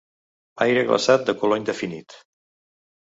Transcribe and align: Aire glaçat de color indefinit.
Aire 0.65 0.83
glaçat 0.87 1.27
de 1.27 1.35
color 1.41 1.59
indefinit. 1.61 2.17